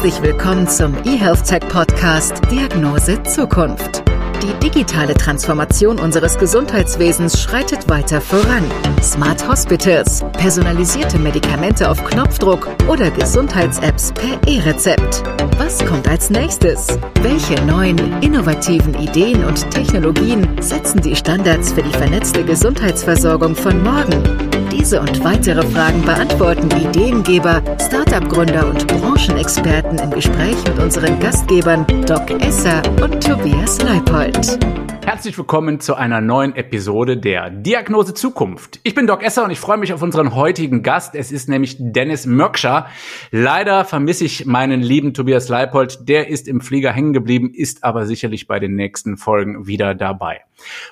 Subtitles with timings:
[0.00, 4.07] Herzlich willkommen zum eHealth Tech Podcast Diagnose Zukunft.
[4.42, 8.64] Die digitale Transformation unseres Gesundheitswesens schreitet weiter voran.
[9.02, 15.24] Smart Hospitals, personalisierte Medikamente auf Knopfdruck oder Gesundheits-Apps per E-Rezept.
[15.58, 16.86] Was kommt als nächstes?
[17.20, 24.48] Welche neuen, innovativen Ideen und Technologien setzen die Standards für die vernetzte Gesundheitsversorgung von morgen?
[24.70, 32.30] Diese und weitere Fragen beantworten Ideengeber, Startup-Gründer und Branchenexperten im Gespräch mit unseren Gastgebern Doc
[32.40, 34.27] Esser und Tobias Leipold.
[34.28, 38.78] Herzlich willkommen zu einer neuen Episode der Diagnose Zukunft.
[38.82, 41.14] Ich bin Doc Esser und ich freue mich auf unseren heutigen Gast.
[41.14, 42.88] Es ist nämlich Dennis Mörkscher.
[43.30, 46.06] Leider vermisse ich meinen lieben Tobias Leipold.
[46.06, 50.42] Der ist im Flieger hängen geblieben, ist aber sicherlich bei den nächsten Folgen wieder dabei.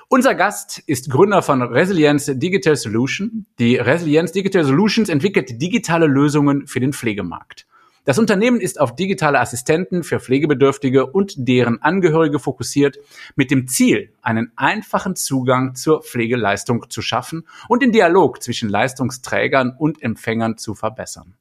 [0.07, 3.45] Unser Gast ist Gründer von Resilience Digital Solution.
[3.59, 7.67] Die Resilience Digital Solutions entwickelt digitale Lösungen für den Pflegemarkt.
[8.07, 12.97] Das Unternehmen ist auf digitale Assistenten für Pflegebedürftige und deren Angehörige fokussiert,
[13.35, 19.75] mit dem Ziel, einen einfachen Zugang zur Pflegeleistung zu schaffen und den Dialog zwischen Leistungsträgern
[19.77, 21.35] und Empfängern zu verbessern.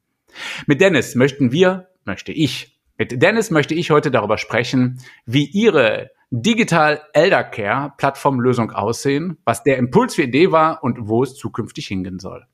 [0.67, 6.11] Mit Dennis möchten wir, möchte ich, mit Dennis möchte ich heute darüber sprechen, wie Ihre
[6.31, 11.87] Digital Elder Care Plattformlösung aussehen, was der Impuls für Idee war und wo es zukünftig
[11.87, 12.45] hingehen soll.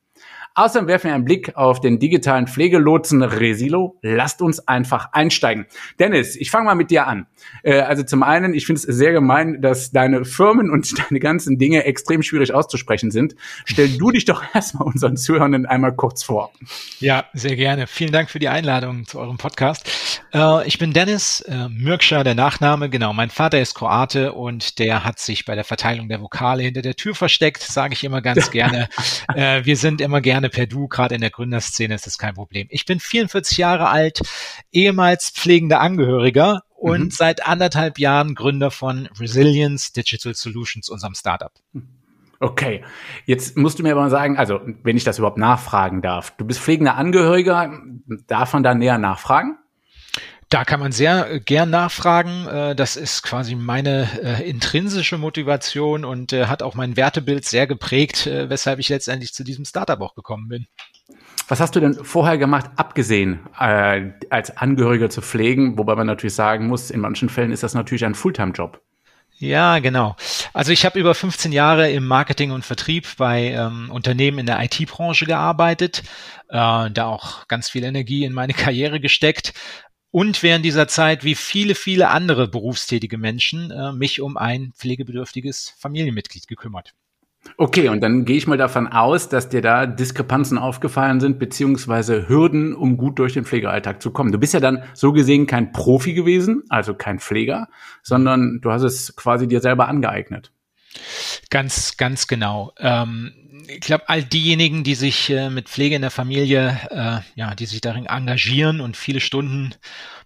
[0.55, 3.99] Außerdem werfen wir einen Blick auf den digitalen Pflegelotsen Resilo.
[4.03, 5.67] Lasst uns einfach einsteigen.
[5.99, 7.27] Dennis, ich fange mal mit dir an.
[7.63, 11.59] Äh, also zum einen, ich finde es sehr gemein, dass deine Firmen und deine ganzen
[11.59, 13.35] Dinge extrem schwierig auszusprechen sind.
[13.65, 16.53] Stell du dich doch erstmal unseren Zuhörenden einmal kurz vor.
[16.99, 17.87] Ja, sehr gerne.
[17.87, 19.91] Vielen Dank für die Einladung zu eurem Podcast.
[20.35, 22.91] Äh, ich bin Dennis äh, Mürkscher, der Nachname.
[22.91, 26.83] Genau, mein Vater ist Kroate und der hat sich bei der Verteilung der Vokale hinter
[26.83, 28.89] der Tür versteckt, sage ich immer ganz gerne.
[29.35, 32.67] wir sind immer gerne per Du, gerade in der Gründerszene ist das kein Problem.
[32.71, 34.21] Ich bin 44 Jahre alt,
[34.73, 37.11] ehemals pflegender Angehöriger und mhm.
[37.11, 41.53] seit anderthalb Jahren Gründer von Resilience Digital Solutions, unserem Startup.
[42.41, 42.85] Okay,
[43.25, 46.45] jetzt musst du mir aber mal sagen, also wenn ich das überhaupt nachfragen darf, du
[46.45, 47.81] bist pflegender Angehöriger,
[48.27, 49.59] darf man da näher nachfragen?
[50.53, 52.47] Da kann man sehr äh, gern nachfragen.
[52.47, 58.27] Äh, das ist quasi meine äh, intrinsische Motivation und hat auch mein Wertebild sehr geprägt,
[58.27, 60.67] weshalb ich letztendlich zu diesem Startup auch gekommen bin.
[61.49, 65.79] Was hast du denn vorher gemacht, abgesehen äh, als Angehöriger zu pflegen?
[65.79, 68.81] Wobei man natürlich sagen muss, in manchen Fällen ist das natürlich ein Fulltime-Job.
[69.39, 70.17] Ja, genau.
[70.53, 74.63] Also ich habe über 15 Jahre im Marketing und Vertrieb bei ähm, Unternehmen in der
[74.63, 76.03] IT-Branche gearbeitet,
[76.49, 79.55] äh, da auch ganz viel Energie in meine Karriere gesteckt
[80.13, 85.75] und während dieser Zeit, wie viele, viele andere berufstätige Menschen, äh, mich um ein pflegebedürftiges
[85.79, 86.95] Familienmitglied gekümmert.
[87.57, 92.29] Okay, und dann gehe ich mal davon aus, dass dir da Diskrepanzen aufgefallen sind, beziehungsweise
[92.29, 94.31] Hürden, um gut durch den Pflegealltag zu kommen.
[94.31, 97.69] Du bist ja dann so gesehen kein Profi gewesen, also kein Pfleger,
[98.03, 100.53] sondern du hast es quasi dir selber angeeignet.
[101.51, 102.73] Ganz, ganz genau.
[102.79, 103.35] Ähm,
[103.69, 107.67] ich glaube, all diejenigen, die sich äh, mit Pflege in der Familie, äh, ja, die
[107.67, 109.75] sich darin engagieren und viele Stunden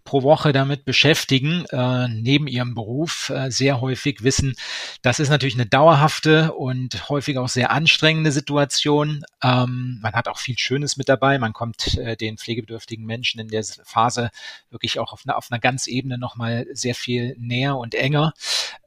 [0.07, 4.55] pro Woche damit beschäftigen, äh, neben ihrem Beruf, äh, sehr häufig wissen,
[5.03, 9.25] das ist natürlich eine dauerhafte und häufig auch sehr anstrengende Situation.
[9.43, 11.39] Ähm, man hat auch viel Schönes mit dabei.
[11.39, 14.31] Man kommt äh, den pflegebedürftigen Menschen in der Phase
[14.71, 18.33] wirklich auch auf einer, auf einer ganz Ebene nochmal sehr viel näher und enger.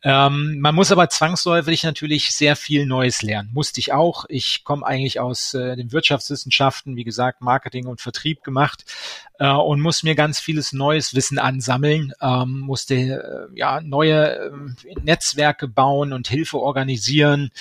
[0.02, 3.50] Ähm, man muss aber zwangsläufig natürlich sehr viel Neues lernen.
[3.54, 4.26] Musste ich auch.
[4.30, 8.86] Ich komme eigentlich aus äh, den Wirtschaftswissenschaften, wie gesagt, Marketing und Vertrieb gemacht
[9.40, 14.52] äh, und muss mir ganz vieles neues Wissen ansammeln, ähm, musste äh, ja neue äh,
[15.04, 17.52] Netzwerke bauen und Hilfe organisieren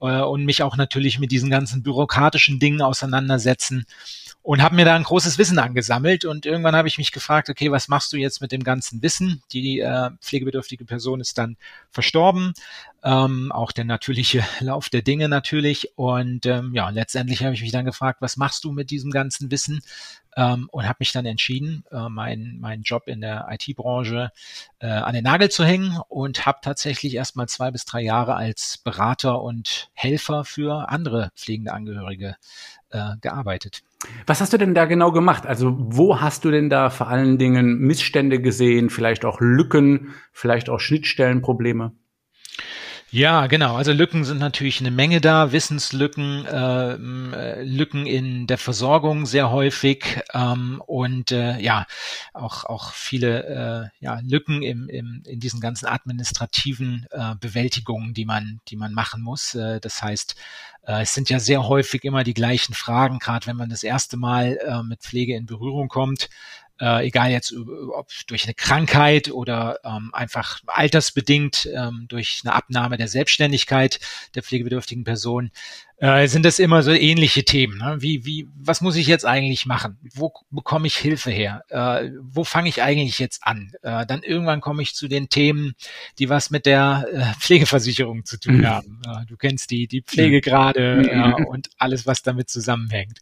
[0.00, 3.86] äh, und mich auch natürlich mit diesen ganzen bürokratischen Dingen auseinandersetzen
[4.46, 7.72] und habe mir da ein großes Wissen angesammelt und irgendwann habe ich mich gefragt, okay,
[7.72, 9.42] was machst du jetzt mit dem ganzen Wissen?
[9.50, 11.56] Die äh, pflegebedürftige Person ist dann
[11.90, 12.54] verstorben,
[13.02, 17.72] ähm, auch der natürliche Lauf der Dinge natürlich und ähm, ja, letztendlich habe ich mich
[17.72, 19.80] dann gefragt, was machst du mit diesem ganzen Wissen?
[20.36, 24.30] Ähm, und habe mich dann entschieden, äh, meinen mein Job in der IT-Branche
[24.80, 28.34] äh, an den Nagel zu hängen und habe tatsächlich erst mal zwei bis drei Jahre
[28.34, 32.36] als Berater und Helfer für andere pflegende Angehörige
[32.90, 33.82] äh, gearbeitet.
[34.26, 35.46] Was hast du denn da genau gemacht?
[35.46, 40.68] Also wo hast du denn da vor allen Dingen Missstände gesehen, vielleicht auch Lücken, vielleicht
[40.68, 41.92] auch Schnittstellenprobleme?
[43.10, 43.76] Ja, genau.
[43.76, 49.50] Also Lücken sind natürlich eine Menge da, Wissenslücken, ähm, äh, Lücken in der Versorgung sehr
[49.52, 51.86] häufig ähm, und äh, ja
[52.34, 58.24] auch auch viele äh, ja, Lücken im, im, in diesen ganzen administrativen äh, Bewältigungen, die
[58.24, 59.54] man die man machen muss.
[59.54, 60.34] Äh, das heißt,
[60.82, 64.16] äh, es sind ja sehr häufig immer die gleichen Fragen, gerade wenn man das erste
[64.16, 66.28] Mal äh, mit Pflege in Berührung kommt
[66.80, 72.96] äh, egal jetzt ob durch eine Krankheit oder ähm, einfach altersbedingt ähm, durch eine Abnahme
[72.96, 74.00] der Selbstständigkeit
[74.34, 75.50] der pflegebedürftigen Person,
[75.98, 77.78] äh, sind das immer so ähnliche Themen.
[77.78, 77.96] Ne?
[78.00, 79.96] Wie, wie, was muss ich jetzt eigentlich machen?
[80.14, 81.62] Wo bekomme ich Hilfe her?
[81.68, 83.72] Äh, wo fange ich eigentlich jetzt an?
[83.82, 85.74] Äh, dann irgendwann komme ich zu den Themen,
[86.18, 88.66] die was mit der äh, Pflegeversicherung zu tun mhm.
[88.66, 89.00] haben.
[89.06, 91.46] Äh, du kennst die, die Pflegegrade mhm.
[91.46, 93.20] und alles, was damit zusammenhängt.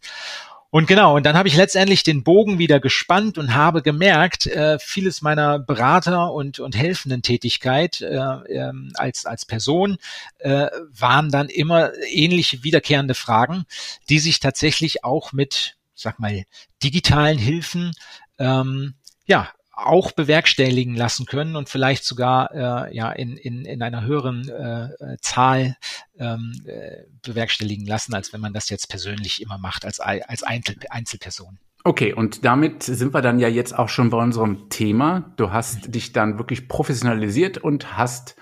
[0.75, 4.77] Und genau, und dann habe ich letztendlich den Bogen wieder gespannt und habe gemerkt, äh,
[4.77, 9.95] vieles meiner Berater und, und helfenden Tätigkeit äh, äh, als, als Person
[10.39, 13.63] äh, waren dann immer ähnliche wiederkehrende Fragen,
[14.09, 16.43] die sich tatsächlich auch mit, sag mal,
[16.83, 17.93] digitalen Hilfen
[18.37, 18.95] ähm,
[19.27, 24.47] ja, auch bewerkstelligen lassen können und vielleicht sogar äh, ja in, in, in einer höheren
[24.49, 25.75] äh, Zahl
[26.17, 30.77] ähm, äh, bewerkstelligen lassen, als wenn man das jetzt persönlich immer macht als, als Einzel
[30.89, 31.59] Einzelperson.
[31.83, 35.33] Okay, und damit sind wir dann ja jetzt auch schon bei unserem Thema.
[35.37, 38.35] Du hast dich dann wirklich professionalisiert und hast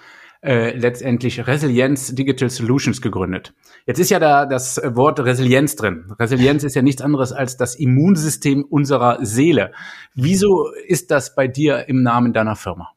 [0.44, 3.54] äh, letztendlich Resilienz Digital Solutions gegründet.
[3.86, 6.13] Jetzt ist ja da das Wort Resilienz drin.
[6.19, 9.72] Resilienz ist ja nichts anderes als das Immunsystem unserer Seele.
[10.16, 12.92] Wieso ist das bei dir im Namen deiner Firma?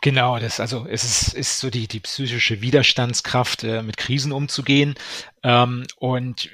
[0.00, 4.94] Genau, das also es ist, ist so die die psychische Widerstandskraft äh, mit Krisen umzugehen
[5.42, 6.50] ähm, und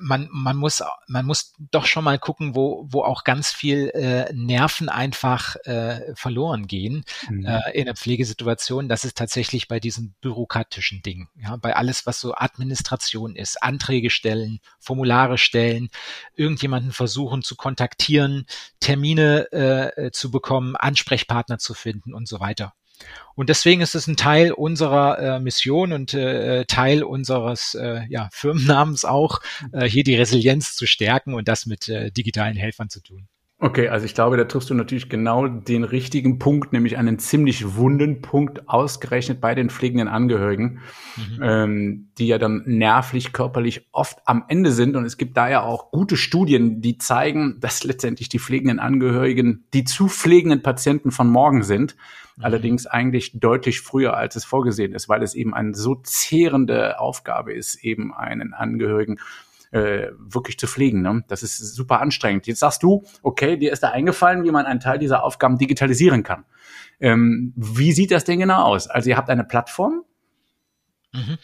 [0.00, 4.32] man, man muss, man muss doch schon mal gucken, wo, wo auch ganz viel äh,
[4.32, 7.46] Nerven einfach äh, verloren gehen mhm.
[7.46, 8.88] äh, in der Pflegesituation.
[8.88, 14.10] Das ist tatsächlich bei diesen bürokratischen Dingen, ja, bei alles, was so Administration ist, Anträge
[14.10, 15.88] stellen, Formulare stellen,
[16.34, 18.46] irgendjemanden versuchen zu kontaktieren,
[18.80, 22.74] Termine äh, zu bekommen, Ansprechpartner zu finden und so weiter.
[23.34, 28.28] Und deswegen ist es ein Teil unserer äh, Mission und äh, Teil unseres äh, ja,
[28.32, 29.40] Firmennamens auch,
[29.72, 33.28] äh, hier die Resilienz zu stärken und das mit äh, digitalen Helfern zu tun.
[33.62, 37.76] Okay, also ich glaube, da triffst du natürlich genau den richtigen Punkt, nämlich einen ziemlich
[37.76, 40.80] wunden Punkt ausgerechnet bei den pflegenden Angehörigen,
[41.16, 41.40] mhm.
[41.40, 44.96] ähm, die ja dann nervlich, körperlich oft am Ende sind.
[44.96, 49.62] Und es gibt da ja auch gute Studien, die zeigen, dass letztendlich die pflegenden Angehörigen
[49.72, 51.94] die zu pflegenden Patienten von morgen sind.
[52.38, 52.44] Mhm.
[52.44, 57.52] Allerdings eigentlich deutlich früher, als es vorgesehen ist, weil es eben eine so zehrende Aufgabe
[57.52, 59.20] ist, eben einen Angehörigen
[59.72, 61.02] äh, wirklich zu pflegen.
[61.02, 61.24] Ne?
[61.28, 62.46] Das ist super anstrengend.
[62.46, 66.22] Jetzt sagst du, okay, dir ist da eingefallen, wie man einen Teil dieser Aufgaben digitalisieren
[66.22, 66.44] kann.
[67.00, 68.86] Ähm, wie sieht das denn genau aus?
[68.86, 70.04] Also ihr habt eine Plattform,
[71.12, 71.38] mhm.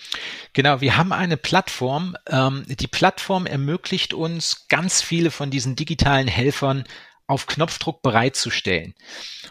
[0.52, 2.16] Genau, wir haben eine Plattform.
[2.26, 6.84] Ähm, die Plattform ermöglicht uns, ganz viele von diesen digitalen Helfern
[7.28, 8.94] auf Knopfdruck bereitzustellen.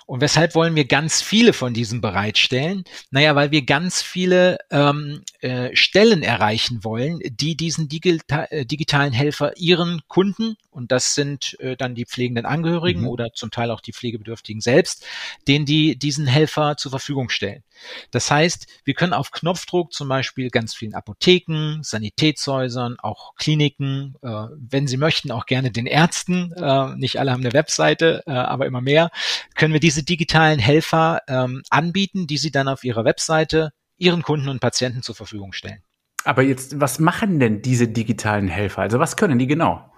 [0.08, 2.84] Und weshalb wollen wir ganz viele von diesen bereitstellen?
[3.12, 9.14] Naja, weil wir ganz viele ähm, äh, Stellen erreichen wollen, die diesen digita äh, digitalen
[9.14, 13.08] Helfer ihren Kunden, und das sind äh, dann die pflegenden Angehörigen mhm.
[13.08, 15.06] oder zum Teil auch die Pflegebedürftigen selbst,
[15.48, 17.64] denen die diesen Helfer zur Verfügung stellen.
[18.12, 24.30] Das heißt, wir können auf Knopfdruck zum Beispiel ganz vielen Apotheken, Sanitätshäusern, auch Kliniken, äh,
[24.58, 28.66] wenn Sie möchten, auch gerne den Ärzten, äh, nicht alle haben eine Webseite, äh, aber
[28.66, 29.10] immer mehr,
[29.56, 34.48] können wir diese digitalen Helfer ähm, anbieten, die Sie dann auf Ihrer Webseite Ihren Kunden
[34.48, 35.82] und Patienten zur Verfügung stellen.
[36.24, 38.82] Aber jetzt, was machen denn diese digitalen Helfer?
[38.82, 39.92] Also was können die genau?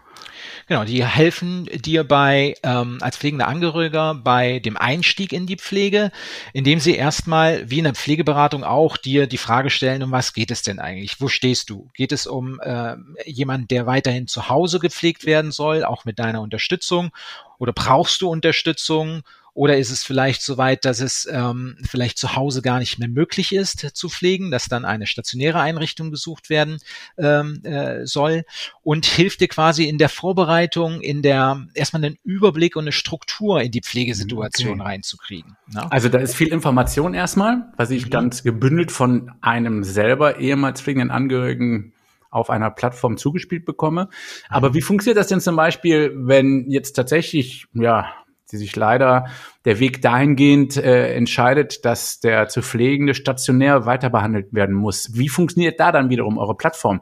[0.70, 6.12] Genau, die helfen dir bei ähm, als pflegender Angehöriger bei dem Einstieg in die Pflege,
[6.54, 10.52] indem sie erstmal wie in der Pflegeberatung auch dir die Frage stellen, um was geht
[10.52, 11.20] es denn eigentlich?
[11.20, 11.90] Wo stehst du?
[11.96, 16.40] Geht es um äh, jemand, der weiterhin zu Hause gepflegt werden soll, auch mit deiner
[16.40, 17.10] Unterstützung?
[17.58, 19.24] Oder brauchst du Unterstützung?
[19.60, 23.10] Oder ist es vielleicht so weit, dass es ähm, vielleicht zu Hause gar nicht mehr
[23.10, 26.78] möglich ist zu pflegen, dass dann eine stationäre Einrichtung gesucht werden
[27.18, 28.46] ähm, äh, soll
[28.84, 33.62] und hilft dir quasi in der Vorbereitung, in der erstmal einen Überblick und eine Struktur
[33.62, 34.92] in die Pflegesituation okay.
[34.92, 35.58] reinzukriegen.
[35.68, 35.92] Ne?
[35.92, 38.12] Also da ist viel Information erstmal, was ich mhm.
[38.12, 41.92] ganz gebündelt von einem selber ehemals pflegenden Angehörigen
[42.30, 44.08] auf einer Plattform zugespielt bekomme.
[44.48, 44.76] Aber mhm.
[44.76, 48.14] wie funktioniert das denn zum Beispiel, wenn jetzt tatsächlich, ja,
[48.52, 49.26] die sich leider
[49.66, 55.12] der Weg dahingehend äh, entscheidet, dass der zu Pflegende stationär weiter behandelt werden muss.
[55.14, 57.02] Wie funktioniert da dann wiederum eure Plattform?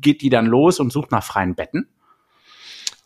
[0.00, 1.88] Geht die dann los und sucht nach freien Betten?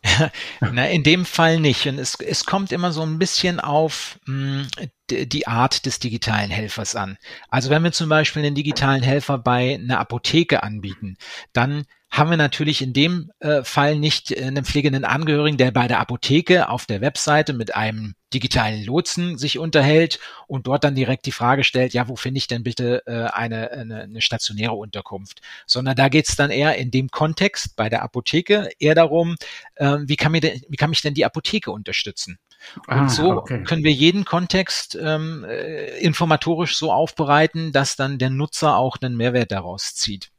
[0.61, 1.85] Na, in dem Fall nicht.
[1.87, 6.51] Und es, es kommt immer so ein bisschen auf mh, hm, die Art des digitalen
[6.51, 7.17] Helfers an.
[7.49, 11.17] Also wenn wir zum Beispiel einen digitalen Helfer bei einer Apotheke anbieten,
[11.51, 15.87] dann haben wir natürlich in dem äh, Fall nicht äh, einen pflegenden Angehörigen, der bei
[15.87, 21.25] der Apotheke auf der Webseite mit einem digitalen Lotsen sich unterhält und dort dann direkt
[21.25, 25.41] die Frage stellt, ja, wo finde ich denn bitte äh, eine, eine, eine stationäre Unterkunft?
[25.67, 29.35] Sondern da geht es dann eher in dem Kontext bei der Apotheke eher darum,
[29.75, 32.39] äh, wie, kann mir denn, wie kann mich denn die Apotheke unterstützen?
[32.87, 33.63] Und ah, so okay.
[33.63, 39.15] können wir jeden Kontext ähm, äh, informatorisch so aufbereiten, dass dann der Nutzer auch einen
[39.15, 40.31] Mehrwert daraus zieht.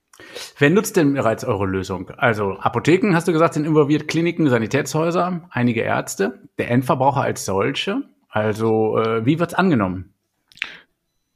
[0.58, 2.10] Wer nutzt denn bereits eure Lösung?
[2.16, 8.02] Also Apotheken, hast du gesagt, sind involviert, Kliniken, Sanitätshäuser, einige Ärzte, der Endverbraucher als solche.
[8.28, 10.14] Also äh, wie wird's angenommen?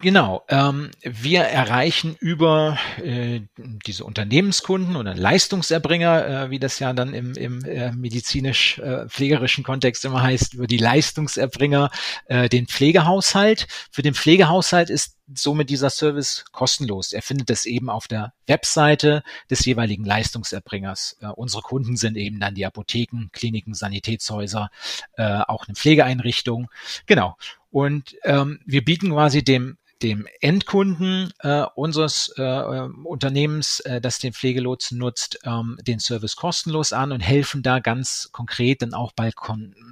[0.04, 0.44] Genau.
[0.48, 7.32] Ähm, wir erreichen über äh, diese Unternehmenskunden oder Leistungserbringer, äh, wie das ja dann im,
[7.32, 11.90] im äh, medizinisch-pflegerischen äh, Kontext immer heißt, über die Leistungserbringer
[12.26, 13.66] äh, den Pflegehaushalt.
[13.92, 17.12] Für den Pflegehaushalt ist somit dieser Service kostenlos.
[17.12, 21.18] Er findet es eben auf der Webseite des jeweiligen Leistungserbringers.
[21.20, 24.70] Äh, unsere Kunden sind eben dann die Apotheken, Kliniken, Sanitätshäuser,
[25.16, 26.68] äh, auch eine Pflegeeinrichtung.
[27.06, 27.36] Genau.
[27.70, 34.34] Und ähm, wir bieten quasi dem dem Endkunden äh, unseres äh, Unternehmens, äh, das den
[34.34, 39.32] Pflegelotsen nutzt, ähm, den Service kostenlos an und helfen da ganz konkret dann auch bei,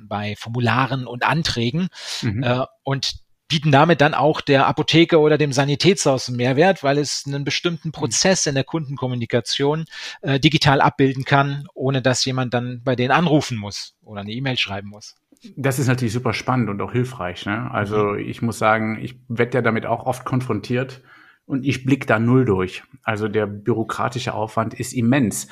[0.04, 1.88] bei Formularen und Anträgen.
[2.20, 2.42] Mhm.
[2.42, 7.24] Äh, und bieten damit dann auch der Apotheke oder dem Sanitätshaus einen Mehrwert, weil es
[7.26, 7.92] einen bestimmten mhm.
[7.92, 9.84] Prozess in der Kundenkommunikation
[10.22, 14.56] äh, digital abbilden kann, ohne dass jemand dann bei denen anrufen muss oder eine E-Mail
[14.56, 15.16] schreiben muss.
[15.54, 17.44] Das ist natürlich super spannend und auch hilfreich.
[17.44, 17.70] Ne?
[17.70, 18.20] Also mhm.
[18.20, 21.02] ich muss sagen, ich werde ja damit auch oft konfrontiert
[21.44, 22.84] und ich blick da null durch.
[23.02, 25.48] Also der bürokratische Aufwand ist immens.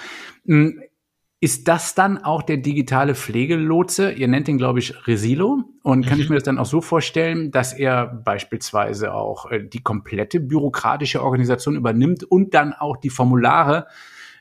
[1.42, 4.12] Ist das dann auch der digitale Pflegelotse?
[4.12, 5.64] Ihr nennt ihn, glaube ich, Resilo.
[5.82, 6.24] Und kann mhm.
[6.24, 11.22] ich mir das dann auch so vorstellen, dass er beispielsweise auch äh, die komplette bürokratische
[11.22, 13.86] Organisation übernimmt und dann auch die Formulare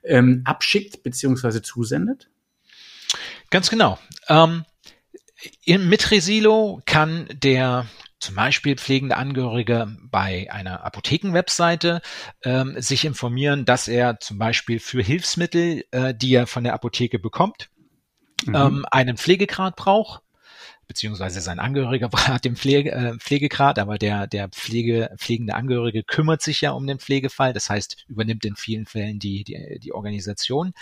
[0.04, 2.30] ähm, abschickt beziehungsweise zusendet?
[3.50, 3.98] Ganz genau.
[4.28, 4.66] Ähm,
[5.66, 7.86] mit Resilo kann der
[8.20, 12.02] zum Beispiel pflegende Angehörige bei einer Apothekenwebseite
[12.44, 17.20] ähm, sich informieren, dass er zum Beispiel für Hilfsmittel, äh, die er von der Apotheke
[17.20, 17.70] bekommt,
[18.46, 18.56] mhm.
[18.56, 20.22] ähm, einen Pflegegrad braucht
[20.90, 26.42] beziehungsweise sein Angehöriger hat den Pflege, äh, Pflegegrad, aber der, der Pflege, pflegende Angehörige kümmert
[26.42, 30.74] sich ja um den Pflegefall, das heißt, übernimmt in vielen Fällen die, die, die Organisation,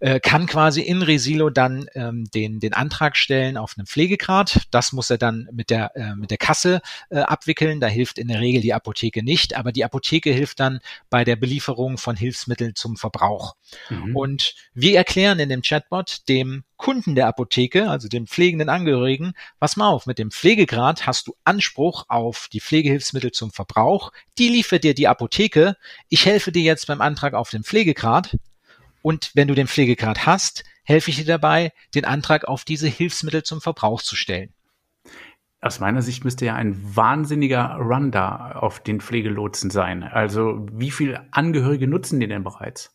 [0.00, 4.66] äh, kann quasi in Resilo dann ähm, den, den Antrag stellen auf einen Pflegegrad.
[4.72, 7.80] Das muss er dann mit der, äh, mit der Kasse äh, abwickeln.
[7.80, 11.36] Da hilft in der Regel die Apotheke nicht, aber die Apotheke hilft dann bei der
[11.36, 13.54] Belieferung von Hilfsmitteln zum Verbrauch.
[13.88, 14.16] Mhm.
[14.16, 19.76] Und wir erklären in dem Chatbot dem Kunden der Apotheke, also dem pflegenden Angehörigen, pass
[19.76, 24.10] mal auf, mit dem Pflegegrad hast du Anspruch auf die Pflegehilfsmittel zum Verbrauch.
[24.36, 25.76] Die liefert dir die Apotheke.
[26.08, 28.36] Ich helfe dir jetzt beim Antrag auf den Pflegegrad.
[29.00, 33.44] Und wenn du den Pflegegrad hast, helfe ich dir dabei, den Antrag auf diese Hilfsmittel
[33.44, 34.52] zum Verbrauch zu stellen.
[35.60, 40.02] Aus meiner Sicht müsste ja ein wahnsinniger Run da auf den Pflegelotsen sein.
[40.02, 42.92] Also wie viele Angehörige nutzen die denn bereits?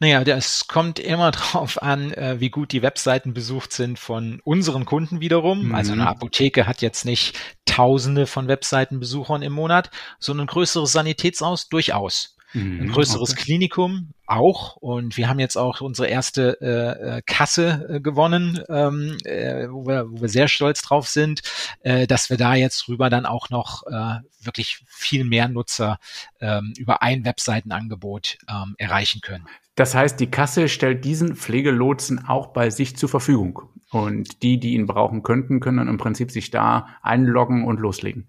[0.00, 4.84] Naja, das kommt immer drauf an, äh, wie gut die Webseiten besucht sind von unseren
[4.84, 5.68] Kunden wiederum.
[5.68, 5.74] Mhm.
[5.74, 11.68] Also eine Apotheke hat jetzt nicht Tausende von Webseitenbesuchern im Monat, sondern ein größeres Sanitätsaus
[11.68, 12.36] durchaus.
[12.52, 13.42] Mhm, ein größeres okay.
[13.42, 14.76] Klinikum auch.
[14.76, 19.86] Und wir haben jetzt auch unsere erste äh, äh, Kasse äh, gewonnen, ähm, äh, wo,
[19.86, 21.42] wir, wo wir sehr stolz drauf sind,
[21.80, 25.98] äh, dass wir da jetzt rüber dann auch noch äh, wirklich viel mehr Nutzer
[26.40, 29.46] ähm, über ein Webseitenangebot ähm, erreichen können.
[29.76, 33.62] Das heißt, die Kasse stellt diesen Pflegelotsen auch bei sich zur Verfügung.
[33.90, 38.26] Und die, die ihn brauchen könnten, können dann im Prinzip sich da einloggen und loslegen.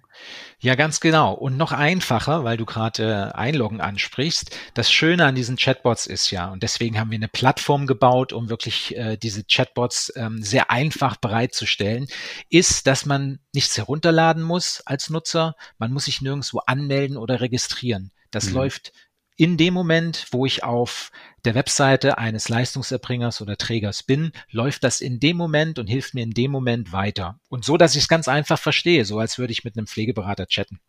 [0.59, 1.33] Ja, ganz genau.
[1.33, 4.57] Und noch einfacher, weil du gerade äh, Einloggen ansprichst.
[4.73, 8.49] Das Schöne an diesen Chatbots ist ja, und deswegen haben wir eine Plattform gebaut, um
[8.49, 12.07] wirklich äh, diese Chatbots ähm, sehr einfach bereitzustellen,
[12.49, 15.55] ist, dass man nichts herunterladen muss als Nutzer.
[15.77, 18.11] Man muss sich nirgendwo anmelden oder registrieren.
[18.31, 18.55] Das mhm.
[18.55, 18.91] läuft
[19.37, 21.11] in dem Moment, wo ich auf
[21.45, 26.23] der Webseite eines Leistungserbringers oder Trägers bin, läuft das in dem Moment und hilft mir
[26.23, 27.39] in dem Moment weiter.
[27.47, 30.47] Und so, dass ich es ganz einfach verstehe, so als würde ich mit einem Pflegeberater
[30.47, 30.79] chatten.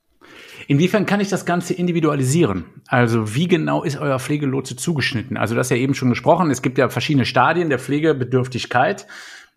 [0.67, 2.65] Inwiefern kann ich das Ganze individualisieren?
[2.87, 5.37] Also wie genau ist euer Pflegelotse zugeschnitten?
[5.37, 6.51] Also das ja eben schon gesprochen.
[6.51, 9.07] Es gibt ja verschiedene Stadien der Pflegebedürftigkeit.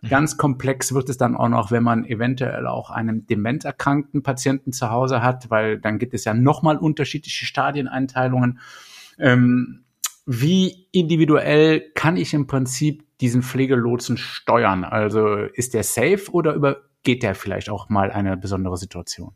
[0.00, 0.08] Mhm.
[0.08, 4.90] Ganz komplex wird es dann auch noch, wenn man eventuell auch einen dementerkrankten Patienten zu
[4.90, 8.58] Hause hat, weil dann gibt es ja nochmal unterschiedliche Stadieneinteilungen.
[9.18, 9.84] Ähm,
[10.24, 14.84] wie individuell kann ich im Prinzip diesen Pflegelotsen steuern?
[14.84, 19.34] Also ist der safe oder übergeht der vielleicht auch mal eine besondere Situation?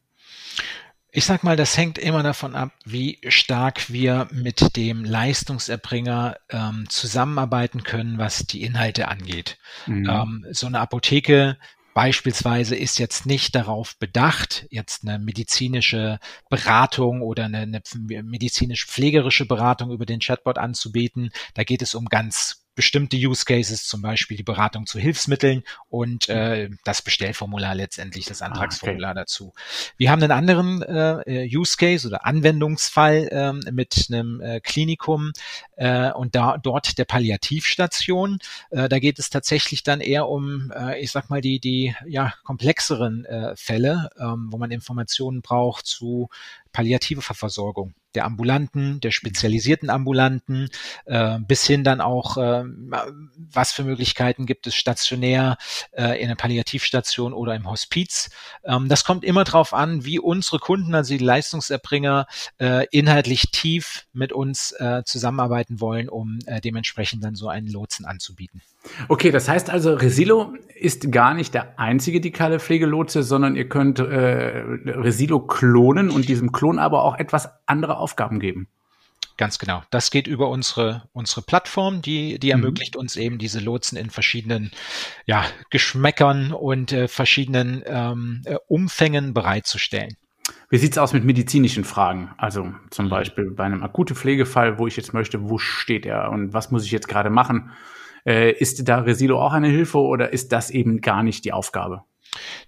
[1.17, 6.85] Ich sag mal, das hängt immer davon ab, wie stark wir mit dem Leistungserbringer ähm,
[6.91, 9.57] zusammenarbeiten können, was die Inhalte angeht.
[9.87, 10.11] Mhm.
[10.11, 11.57] Ähm, so eine Apotheke
[11.95, 16.21] beispielsweise ist jetzt nicht darauf bedacht, jetzt eine medizinische
[16.51, 17.83] Beratung oder eine, eine
[18.23, 21.31] medizinisch-pflegerische Beratung über den Chatbot anzubieten.
[21.55, 26.29] Da geht es um ganz bestimmte Use Cases, zum Beispiel die Beratung zu Hilfsmitteln und
[26.29, 29.21] äh, das Bestellformular letztendlich, das Antragsformular ah, okay.
[29.21, 29.53] dazu.
[29.97, 35.33] Wir haben einen anderen äh, Use Case oder Anwendungsfall äh, mit einem äh, Klinikum
[35.77, 38.39] äh, und da dort der Palliativstation.
[38.71, 42.35] Äh, da geht es tatsächlich dann eher um, äh, ich sag mal, die, die ja,
[42.45, 46.29] komplexeren äh, Fälle, ähm, wo man Informationen braucht zu
[46.73, 50.69] palliative Versorgung der ambulanten, der spezialisierten ambulanten,
[51.05, 52.65] äh, bis hin dann auch, äh,
[53.37, 55.57] was für Möglichkeiten gibt es stationär
[55.93, 58.31] äh, in der Palliativstation oder im Hospiz.
[58.65, 62.27] Ähm, das kommt immer darauf an, wie unsere Kunden, also die Leistungserbringer,
[62.59, 68.07] äh, inhaltlich tief mit uns äh, zusammenarbeiten wollen, um äh, dementsprechend dann so einen Lotsen
[68.07, 68.63] anzubieten.
[69.09, 73.99] Okay, das heißt also, Resilo ist gar nicht der einzige digitale Pflegelotse, sondern ihr könnt
[73.99, 78.69] äh, Resilo klonen und diesem Klon aber auch etwas andere Aufgaben geben.
[79.39, 79.83] Ganz genau.
[79.91, 82.53] Das geht über unsere, unsere Plattform, die, die mhm.
[82.53, 83.01] ermöglicht mhm.
[83.01, 84.71] uns eben diese Lotsen in verschiedenen
[85.27, 90.17] ja, Geschmäckern und äh, verschiedenen ähm, äh, Umfängen bereitzustellen.
[90.71, 92.31] Wie sieht's aus mit medizinischen Fragen?
[92.39, 96.55] Also zum Beispiel bei einem akuten Pflegefall, wo ich jetzt möchte, wo steht er und
[96.55, 97.73] was muss ich jetzt gerade machen?
[98.27, 102.03] Äh, ist da Resilo auch eine Hilfe oder ist das eben gar nicht die Aufgabe?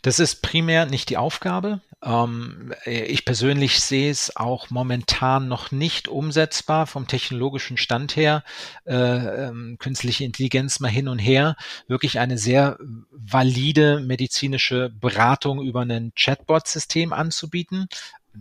[0.02, 1.80] Das ist primär nicht die Aufgabe.
[2.02, 8.44] Ähm, ich persönlich sehe es auch momentan noch nicht umsetzbar vom technologischen Stand her,
[8.86, 11.56] äh, ähm, künstliche Intelligenz mal hin und her,
[11.88, 12.78] wirklich eine sehr
[13.10, 17.88] valide medizinische Beratung über ein Chatbot-System anzubieten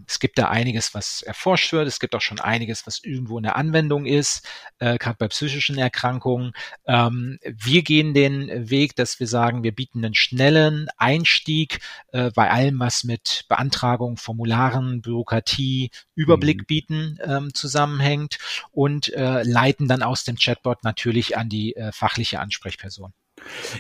[0.05, 1.87] es gibt da einiges, was erforscht wird.
[1.87, 4.47] Es gibt auch schon einiges, was irgendwo in der Anwendung ist,
[4.79, 6.51] äh, gerade bei psychischen Erkrankungen.
[6.85, 11.79] Ähm, wir gehen den Weg, dass wir sagen, wir bieten einen schnellen Einstieg
[12.11, 16.65] äh, bei allem, was mit Beantragung, Formularen, Bürokratie, Überblick mhm.
[16.65, 18.37] bieten ähm, zusammenhängt
[18.71, 23.13] und äh, leiten dann aus dem Chatbot natürlich an die äh, fachliche Ansprechperson.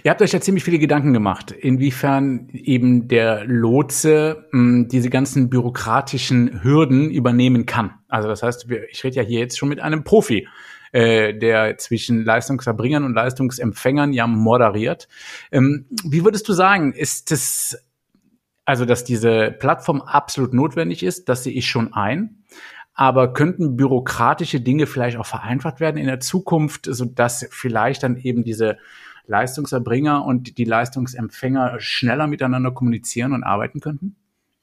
[0.03, 5.09] Ihr habt euch ja ziemlich viele Gedanken gemacht, inwiefern eben der Lotse mh, hm, diese
[5.09, 7.91] ganzen bürokratischen Hürden übernehmen kann.
[8.07, 10.47] Also das heißt, ich rede ja hier jetzt schon mit einem Profi,
[10.91, 15.07] äh, der zwischen Leistungserbringern und Leistungsempfängern ja moderiert.
[15.51, 17.83] Ähm, wie würdest du sagen, ist es
[18.67, 22.43] also, dass diese Plattform absolut notwendig ist, das sehe ich schon ein.
[22.93, 28.17] Aber könnten bürokratische Dinge vielleicht auch vereinfacht werden in der Zukunft, so dass vielleicht dann
[28.17, 28.77] eben diese
[29.27, 34.15] Leistungserbringer und die Leistungsempfänger schneller miteinander kommunizieren und arbeiten könnten?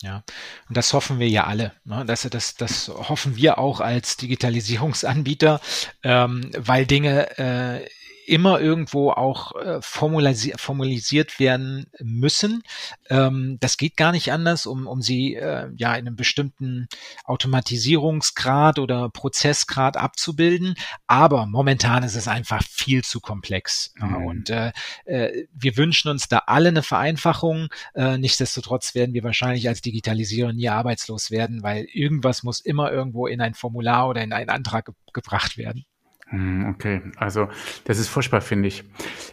[0.03, 0.22] Ja,
[0.68, 1.72] und das hoffen wir ja alle.
[1.85, 2.05] Ne?
[2.07, 5.61] Das, das, das hoffen wir auch als Digitalisierungsanbieter,
[6.03, 7.88] ähm, weil Dinge äh,
[8.26, 12.62] immer irgendwo auch äh, formulisi formulisiert werden müssen.
[13.08, 16.88] Ähm, das geht gar nicht anders, um, um sie äh, ja in einem bestimmten
[17.24, 20.74] Automatisierungsgrad oder Prozessgrad abzubilden.
[21.06, 23.92] Aber momentan ist es einfach viel zu komplex.
[23.96, 24.26] Mhm.
[24.26, 24.72] Und äh,
[25.04, 27.68] äh, wir wünschen uns da alle eine Vereinfachung.
[27.94, 33.26] Äh, nichtsdestotrotz werden wir wahrscheinlich als Digitalisierer nie arbeitslos werden, weil irgendwas muss immer irgendwo
[33.26, 35.84] in ein Formular oder in einen Antrag ge gebracht werden.
[36.26, 37.48] Hm, okay, also
[37.84, 38.84] das ist furchtbar, finde ich.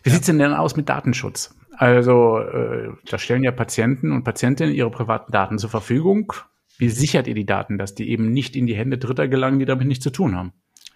[0.03, 0.15] Wie ja.
[0.15, 1.55] sieht's denn denn aus mit Datenschutz?
[1.77, 6.33] Also äh, da stellen ja Patienten und Patientinnen ihre privaten Daten zur Verfügung.
[6.77, 9.65] Wie sichert ihr die Daten, dass die eben nicht in die Hände Dritter gelangen, die
[9.65, 10.53] damit nichts zu tun haben?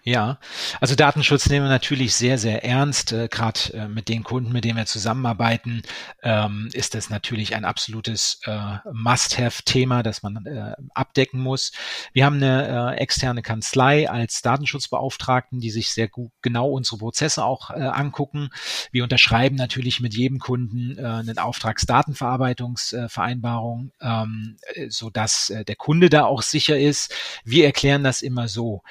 [0.08, 0.38] Ja,
[0.80, 3.10] also Datenschutz nehmen wir natürlich sehr, sehr ernst.
[3.10, 5.82] Äh, Gerade äh, mit den Kunden, mit denen wir zusammenarbeiten,
[6.22, 11.72] ähm, ist das natürlich ein absolutes äh, Must-Have-Thema, das man äh, abdecken muss.
[12.12, 17.44] Wir haben eine äh, externe Kanzlei als Datenschutzbeauftragten, die sich sehr gut genau unsere Prozesse
[17.44, 18.50] auch äh, angucken.
[18.92, 24.56] Wir unterschreiben natürlich mit jedem Kunden äh, eine Auftragsdatenverarbeitungsvereinbarung, ähm,
[24.88, 27.12] so dass äh, der Kunde da auch sicher ist.
[27.44, 28.82] Wir erklären das immer so.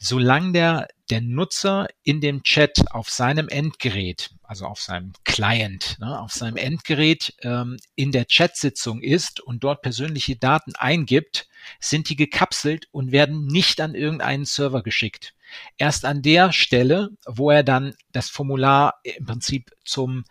[0.00, 5.98] Solange der der, der Nutzer in dem Chat auf seinem Endgerät, also auf seinem Client,
[6.00, 11.48] ne, auf seinem Endgerät ähm, in der Chatsitzung ist und dort persönliche Daten eingibt,
[11.80, 15.34] sind die gekapselt und werden nicht an irgendeinen Server geschickt.
[15.76, 20.24] Erst an der Stelle, wo er dann das Formular im Prinzip zum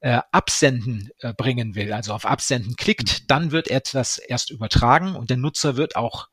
[0.00, 5.30] äh, Absenden äh, bringen will, also auf Absenden klickt, dann wird etwas erst übertragen und
[5.30, 6.28] der Nutzer wird auch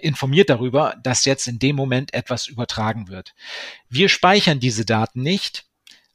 [0.00, 3.34] informiert darüber, dass jetzt in dem Moment etwas übertragen wird.
[3.88, 5.66] Wir speichern diese Daten nicht,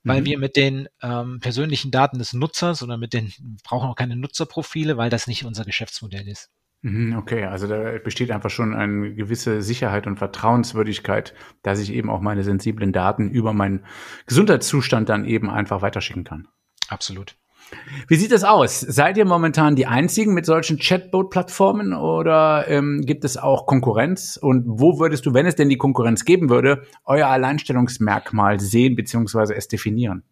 [0.04, 0.26] weil mhm.
[0.26, 4.98] wir mit den ähm, persönlichen Daten des Nutzers oder mit den brauchen auch keine Nutzerprofile,
[4.98, 6.50] weil das nicht unser Geschäftsmodell ist.
[6.82, 12.10] Mhm, okay, also da besteht einfach schon eine gewisse Sicherheit und Vertrauenswürdigkeit, dass ich eben
[12.10, 13.86] auch meine sensiblen Daten über meinen
[14.28, 16.48] Gesundheitszustand dann eben einfach weiterschicken kann.
[16.88, 17.36] Absolut.
[18.08, 18.80] Wie sieht es aus?
[18.80, 24.38] Seid ihr momentan die einzigen mit solchen Chatbot-Plattformen oder ähm, gibt es auch Konkurrenz?
[24.42, 29.54] Und wo würdest du, wenn es denn die Konkurrenz geben würde, euer Alleinstellungsmerkmal sehen bzw.
[29.56, 30.24] es definieren?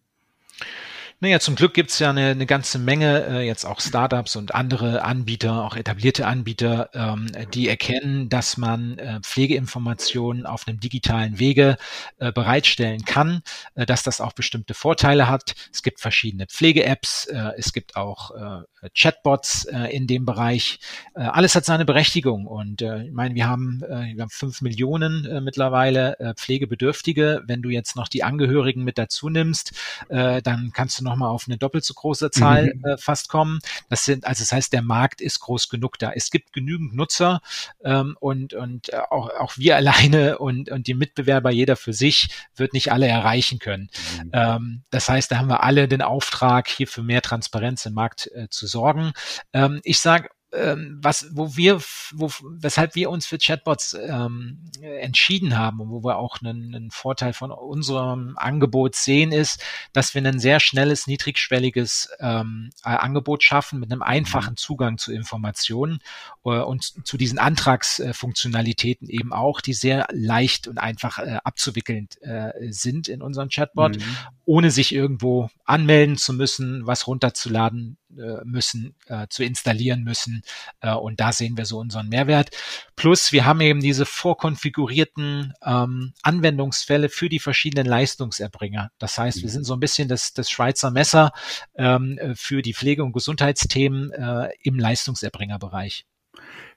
[1.19, 5.03] Naja, zum Glück gibt's ja eine, eine ganze Menge, äh, jetzt auch Startups und andere
[5.03, 11.77] Anbieter, auch etablierte Anbieter, ähm, die erkennen, dass man äh, Pflegeinformationen auf einem digitalen Wege
[12.19, 13.41] äh, bereitstellen kann,
[13.73, 15.55] äh, dass das auch bestimmte Vorteile hat.
[15.73, 20.77] Es gibt verschiedene Pflege-Apps, äh, es gibt auch äh, Chatbots äh, in dem Bereich.
[21.15, 24.61] Äh, alles hat seine Berechtigung und äh, ich meine, wir haben, äh, wir haben fünf
[24.61, 27.41] Millionen äh, mittlerweile äh, Pflegebedürftige.
[27.47, 29.71] Wenn du jetzt noch die Angehörigen mit dazu nimmst,
[30.09, 32.85] äh, dann kannst du nochmal auf eine doppelt so große Zahl mhm.
[32.85, 33.59] äh, fast kommen.
[33.89, 36.11] Das sind, also das heißt, der Markt ist groß genug da.
[36.11, 37.41] Es gibt genügend Nutzer
[37.83, 42.29] ähm, und, und äh, auch, auch wir alleine und, und die Mitbewerber, jeder für sich,
[42.55, 43.89] wird nicht alle erreichen können.
[44.23, 44.29] Mhm.
[44.33, 48.29] Ähm, das heißt, da haben wir alle den Auftrag, hier für mehr Transparenz im Markt
[48.33, 49.13] äh, zu sorgen.
[49.53, 51.81] Ähm, ich sage ähm, was, wo wir,
[52.13, 56.91] wo, weshalb wir uns für Chatbots ähm, entschieden haben und wo wir auch einen, einen
[56.91, 63.79] Vorteil von unserem Angebot sehen, ist, dass wir ein sehr schnelles, niedrigschwelliges ähm, Angebot schaffen
[63.79, 64.57] mit einem einfachen mhm.
[64.57, 65.99] Zugang zu Informationen
[66.45, 72.51] äh, und zu diesen Antragsfunktionalitäten eben auch, die sehr leicht und einfach äh, abzuwickeln äh,
[72.69, 74.17] sind in unserem Chatbot, mhm.
[74.45, 78.06] ohne sich irgendwo anmelden zu müssen, was runterzuladen äh,
[78.43, 80.41] müssen, äh, zu installieren müssen.
[80.81, 82.49] Äh, und da sehen wir so unseren Mehrwert.
[82.95, 88.91] Plus, wir haben eben diese vorkonfigurierten ähm, Anwendungsfälle für die verschiedenen Leistungserbringer.
[88.97, 89.53] Das heißt, wir mhm.
[89.53, 91.31] sind so ein bisschen das, das Schweizer Messer
[91.75, 96.05] ähm, für die Pflege- und Gesundheitsthemen äh, im Leistungserbringerbereich.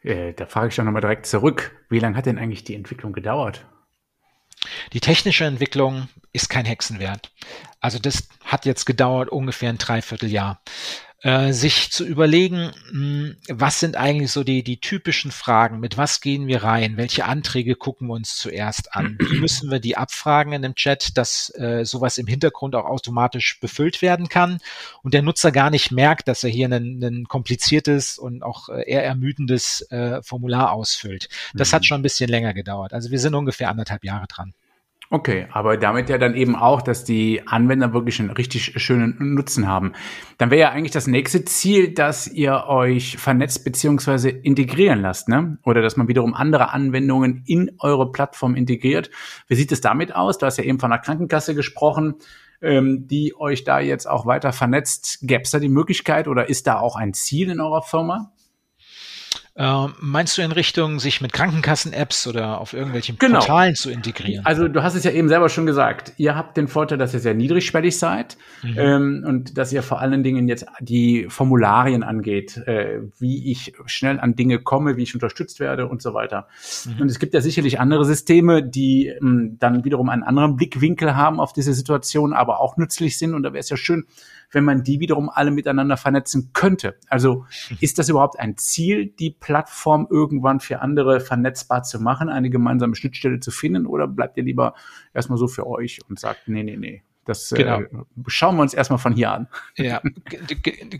[0.02, 1.72] Äh, da frage ich doch nochmal direkt zurück.
[1.88, 3.66] Wie lange hat denn eigentlich die Entwicklung gedauert?
[4.92, 7.32] Die technische Entwicklung ist kein Hexenwert.
[7.80, 10.60] Also das hat jetzt gedauert ungefähr ein Dreivierteljahr
[11.22, 15.98] äh, sich zu überlegen, mh, hm, was sind eigentlich so die, die typischen Fragen, mit
[15.98, 19.96] was gehen wir rein, welche Anträge gucken wir uns zuerst an, wie müssen wir die
[19.96, 24.60] abfragen in dem Chat, dass äh, sowas im Hintergrund auch automatisch befüllt werden kann
[25.02, 29.04] und der Nutzer gar nicht merkt, dass er hier ein, kompliziertes und auch äh, eher
[29.04, 31.28] ermüdendes äh, Formular ausfüllt.
[31.54, 31.76] Das mhm.
[31.76, 32.92] hat schon ein bisschen länger gedauert.
[32.92, 34.54] Also wir sind ungefähr anderthalb Jahre dran.
[35.12, 39.66] Okay, aber damit ja dann eben auch, dass die Anwender wirklich einen richtig schönen Nutzen
[39.66, 39.92] haben.
[40.38, 45.58] Dann wäre ja eigentlich das nächste Ziel, dass ihr euch vernetzt beziehungsweise integrieren lasst, ne?
[45.64, 49.10] Oder dass man wiederum andere Anwendungen in eure Plattform integriert.
[49.48, 50.38] Wie sieht es damit aus?
[50.38, 52.14] Du hast ja eben von der Krankenkasse gesprochen,
[52.62, 55.18] ähm, die euch da jetzt auch weiter vernetzt.
[55.22, 58.30] Gäbe es da die Möglichkeit oder ist da auch ein Ziel in eurer Firma?
[59.56, 63.40] Äh, meinst du in Richtung, sich mit Krankenkassen-Apps oder auf irgendwelchen genau.
[63.40, 64.46] Portalen zu integrieren?
[64.46, 66.12] Also du hast es ja eben selber schon gesagt.
[66.18, 68.74] Ihr habt den Vorteil, dass ihr sehr niedrigschwellig seid mhm.
[68.78, 74.20] ähm, und dass ihr vor allen Dingen jetzt die Formularien angeht, äh, wie ich schnell
[74.20, 76.46] an Dinge komme, wie ich unterstützt werde und so weiter.
[76.86, 77.02] Mhm.
[77.02, 81.40] Und es gibt ja sicherlich andere Systeme, die ähm, dann wiederum einen anderen Blickwinkel haben
[81.40, 83.34] auf diese Situation, aber auch nützlich sind.
[83.34, 84.06] Und da wäre es ja schön,
[84.50, 86.98] wenn man die wiederum alle miteinander vernetzen könnte.
[87.08, 87.46] Also
[87.80, 92.94] ist das überhaupt ein Ziel, die Plattform irgendwann für andere vernetzbar zu machen, eine gemeinsame
[92.94, 94.74] Schnittstelle zu finden, oder bleibt ihr lieber
[95.14, 97.80] erstmal so für euch und sagt, nee, nee, nee, das äh, genau.
[97.80, 97.86] äh,
[98.26, 99.48] schauen wir uns erstmal von hier an.
[99.76, 100.00] Ja,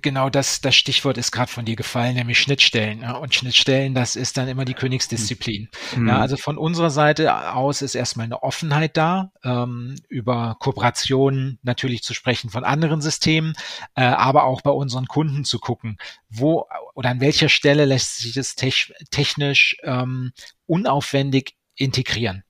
[0.02, 3.00] genau das, das Stichwort ist gerade von dir gefallen, nämlich Schnittstellen.
[3.00, 3.16] Ja?
[3.16, 5.68] Und Schnittstellen, das ist dann immer die Königsdisziplin.
[5.96, 6.08] Mhm.
[6.08, 12.02] Ja, also von unserer Seite aus ist erstmal eine Offenheit da, ähm, über Kooperationen natürlich
[12.02, 13.54] zu sprechen von anderen Systemen,
[13.94, 15.96] äh, aber auch bei unseren Kunden zu gucken,
[16.28, 20.32] wo oder an welcher Stelle lässt sich das technisch ähm,
[20.66, 22.44] unaufwendig integrieren.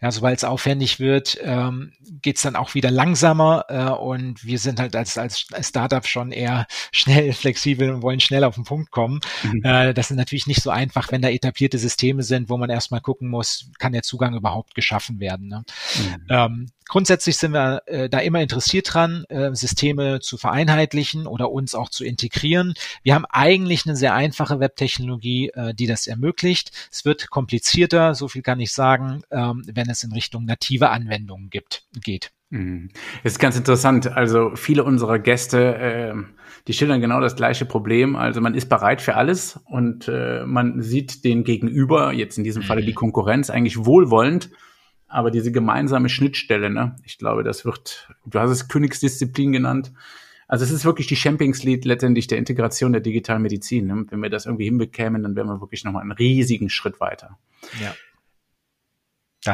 [0.00, 4.58] Ja, sobald es aufwendig wird, ähm, geht es dann auch wieder langsamer äh, und wir
[4.58, 8.90] sind halt als, als Startup schon eher schnell, flexibel und wollen schnell auf den Punkt
[8.90, 9.20] kommen.
[9.42, 9.62] Mhm.
[9.64, 13.00] Äh, das ist natürlich nicht so einfach, wenn da etablierte Systeme sind, wo man erstmal
[13.00, 15.48] gucken muss, kann der Zugang überhaupt geschaffen werden.
[15.48, 15.64] Ne?
[15.96, 16.26] Mhm.
[16.28, 21.74] Ähm, grundsätzlich sind wir äh, da immer interessiert dran, äh, Systeme zu vereinheitlichen oder uns
[21.74, 22.74] auch zu integrieren.
[23.02, 26.72] Wir haben eigentlich eine sehr einfache Webtechnologie, äh, die das ermöglicht.
[26.90, 31.50] Es wird komplizierter, so viel kann ich sagen, ähm, wenn es in Richtung native Anwendungen
[31.50, 32.32] gibt, geht.
[32.50, 32.90] Mhm.
[33.22, 34.06] Das ist ganz interessant.
[34.06, 36.14] Also viele unserer Gäste, äh,
[36.66, 38.16] die schildern genau das gleiche Problem.
[38.16, 42.62] Also man ist bereit für alles und äh, man sieht den Gegenüber, jetzt in diesem
[42.62, 42.96] Falle die mhm.
[42.96, 44.50] Konkurrenz, eigentlich wohlwollend
[45.08, 49.92] aber diese gemeinsame Schnittstelle, ne, ich glaube, das wird, du hast es Königsdisziplin genannt.
[50.46, 53.86] Also es ist wirklich die Champions League letztendlich der Integration der digitalen Medizin.
[53.86, 54.06] Ne?
[54.08, 57.38] Wenn wir das irgendwie hinbekämen, dann wären wir wirklich nochmal einen riesigen Schritt weiter.
[57.82, 57.94] Ja.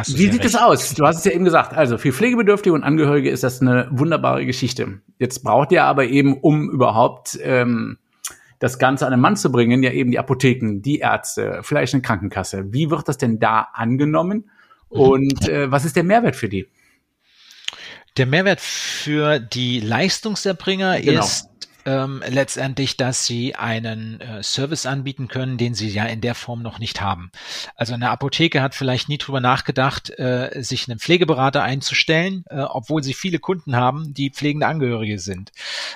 [0.06, 0.94] Wie sieht es aus?
[0.94, 1.74] Du hast es ja eben gesagt.
[1.74, 5.00] Also für Pflegebedürftige und Angehörige ist das eine wunderbare Geschichte.
[5.18, 7.98] Jetzt braucht ihr aber eben, um überhaupt ähm,
[8.58, 12.02] das Ganze an den Mann zu bringen, ja eben die Apotheken, die Ärzte, vielleicht eine
[12.02, 12.72] Krankenkasse.
[12.72, 14.50] Wie wird das denn da angenommen?
[14.94, 16.68] Und äh, was ist der Mehrwert für die?
[18.16, 21.20] Der Mehrwert für die Leistungserbringer genau.
[21.20, 21.48] ist
[21.86, 26.62] ähm, letztendlich, dass sie einen äh, Service anbieten können, den sie ja in der Form
[26.62, 27.30] noch nicht haben.
[27.76, 33.02] Also eine Apotheke hat vielleicht nie drüber nachgedacht, äh, sich einen Pflegeberater einzustellen, äh, obwohl
[33.02, 35.52] sie viele Kunden haben, die pflegende Angehörige sind.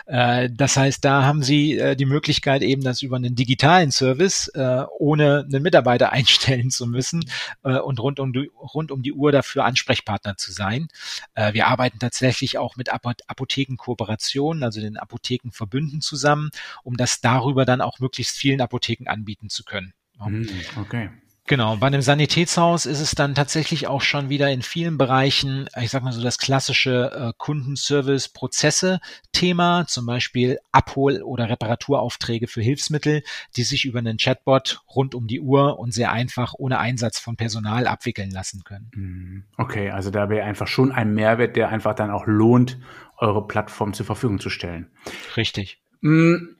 [0.07, 4.49] Äh, das heißt, da haben sie äh, die Möglichkeit eben, das über einen digitalen Service
[4.49, 7.25] äh, ohne einen Mitarbeiter einstellen zu müssen
[7.63, 10.89] und rund um, die, rund um die Uhr dafür Ansprechpartner zu sein.
[11.35, 16.51] Wir arbeiten tatsächlich auch mit Apothekenkooperationen, also den Apothekenverbünden Verbünden zusammen,
[16.83, 19.93] um das darüber dann auch möglichst vielen Apotheken anbieten zu können.
[20.19, 20.49] Hm,
[20.81, 21.11] okay.
[21.47, 25.91] Genau, bei einem Sanitätshaus ist es dann tatsächlich auch schon wieder in vielen Bereichen, ich
[25.91, 33.23] sag mal so das klassische äh, Kundenservice-Prozesse-Thema, zum Beispiel Abhol- oder Reparaturaufträge für Hilfsmittel,
[33.57, 37.37] die sich über einen Chatbot rund um die Uhr und sehr einfach ohne Einsatz von
[37.37, 38.91] Personal abwickeln lassen können.
[38.93, 42.77] Hm, okay, also da wäre einfach schon ein Mehrwert, der einfach dann auch lohnt,
[43.19, 44.91] eure Plattform zur Verfügung zu stellen.
[45.37, 45.83] Richtig.
[46.03, 46.57] Hm,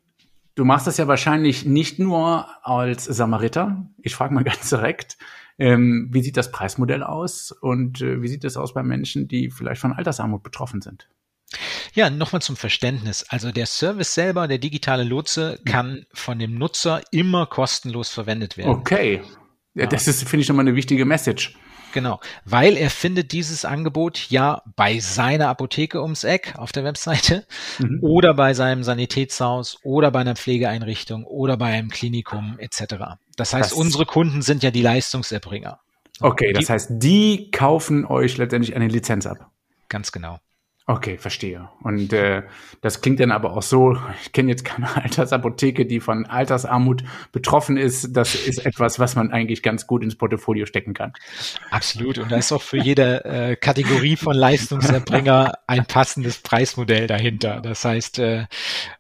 [0.55, 3.89] du machst das ja wahrscheinlich nicht nur als Samariter.
[4.03, 5.17] Ich frage mal ganz direkt,
[5.59, 9.51] ähm, wie sieht das Preismodell aus und äh, wie sieht es aus bei Menschen, die
[9.51, 11.09] vielleicht von Altersarmut betroffen sind?
[11.95, 13.25] Ja, nochmal zum Verständnis.
[13.29, 18.71] Also der Service selber, der digitale Lotse, kann von dem Nutzer immer kostenlos verwendet werden.
[18.71, 19.23] Okay.
[19.75, 19.87] Ja.
[19.87, 21.57] Das ist, finde ich, nochmal eine wichtige Message.
[21.99, 27.45] Genau, weil er findet dieses Angebot ja bei seiner Apotheke ums Eck auf der Webseite
[27.81, 27.99] mhm.
[28.03, 33.17] oder bei seinem Sanitätshaus oder bei einer Pflegeeinrichtung oder bei einem Klinikum etc.
[33.35, 35.81] Das heißt, das unsere Kunden sind ja die Leistungserbringer.
[36.21, 39.51] Okay, das heißt, die kaufen euch letztendlich eine Lizenz ab.
[39.89, 40.39] Ganz genau.
[40.91, 41.69] Okay, verstehe.
[41.83, 42.45] Und äh,
[42.81, 47.77] das klingt dann aber auch so, ich kenne jetzt keine Altersapotheke, die von Altersarmut betroffen
[47.77, 48.17] ist.
[48.17, 51.13] Das ist etwas, was man eigentlich ganz gut ins Portfolio stecken kann.
[51.71, 52.17] Absolut.
[52.17, 57.61] Und da ist auch für jede äh, Kategorie von Leistungserbringer ein passendes Preismodell dahinter.
[57.61, 58.47] Das heißt, äh,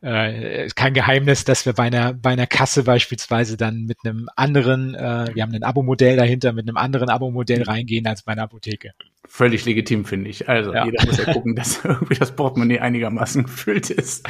[0.03, 4.94] äh, kein Geheimnis, dass wir bei einer, bei einer Kasse beispielsweise dann mit einem anderen,
[4.94, 8.92] äh, wir haben ein Abo-Modell dahinter, mit einem anderen Abo-Modell reingehen als bei einer Apotheke.
[9.31, 10.49] Völlig legitim, finde ich.
[10.49, 10.87] Also ja.
[10.87, 14.27] jeder muss ja gucken, dass irgendwie das Portemonnaie einigermaßen gefüllt ist.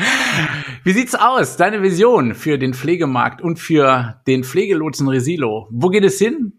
[0.82, 1.56] Wie sieht's aus?
[1.56, 5.68] Deine Vision für den Pflegemarkt und für den Pflegelotsen Resilo.
[5.70, 6.57] Wo geht es hin?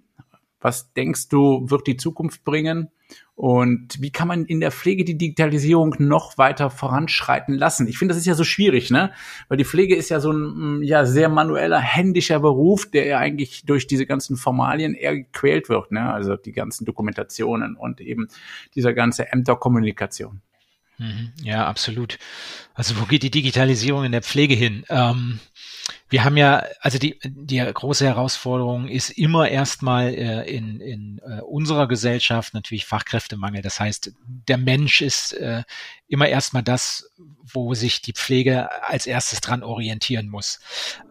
[0.61, 2.89] Was denkst du, wird die Zukunft bringen?
[3.35, 7.87] Und wie kann man in der Pflege die Digitalisierung noch weiter voranschreiten lassen?
[7.87, 9.13] Ich finde, das ist ja so schwierig, ne?
[9.47, 13.65] Weil die Pflege ist ja so ein ja sehr manueller, händischer Beruf, der ja eigentlich
[13.65, 16.11] durch diese ganzen Formalien eher gequält wird, ne?
[16.11, 18.27] Also die ganzen Dokumentationen und eben
[18.75, 20.41] dieser ganze Ämterkommunikation.
[20.97, 21.31] Mhm.
[21.41, 22.19] Ja, absolut.
[22.73, 24.83] Also wo geht die Digitalisierung in der Pflege hin?
[24.89, 25.39] Ähm,
[26.09, 31.41] wir haben ja, also die, die große Herausforderung ist immer erstmal äh, in, in äh,
[31.41, 33.61] unserer Gesellschaft natürlich Fachkräftemangel.
[33.61, 34.11] Das heißt,
[34.47, 35.63] der Mensch ist äh,
[36.09, 37.09] immer erstmal das,
[37.53, 40.59] wo sich die Pflege als erstes dran orientieren muss.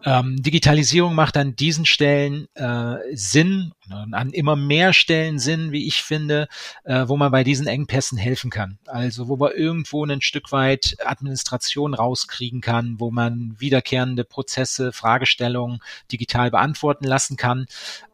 [0.03, 6.03] Ähm, Digitalisierung macht an diesen Stellen äh, Sinn, an immer mehr Stellen Sinn, wie ich
[6.03, 6.47] finde,
[6.83, 8.77] äh, wo man bei diesen Engpässen helfen kann.
[8.85, 15.79] Also wo man irgendwo ein Stück weit Administration rauskriegen kann, wo man wiederkehrende Prozesse, Fragestellungen
[16.11, 17.65] digital beantworten lassen kann.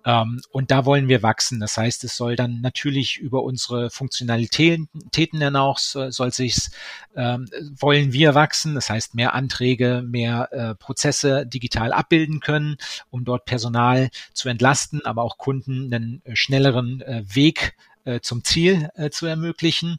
[0.05, 1.59] Ähm, und da wollen wir wachsen.
[1.59, 6.71] Das heißt, es soll dann natürlich über unsere Funktionalitäten hinaus, soll sich's,
[7.15, 7.47] ähm,
[7.79, 8.75] wollen wir wachsen.
[8.75, 12.77] Das heißt, mehr Anträge, mehr äh, Prozesse digital abbilden können,
[13.09, 18.43] um dort Personal zu entlasten, aber auch Kunden einen äh, schnelleren äh, Weg äh, zum
[18.43, 19.97] Ziel äh, zu ermöglichen.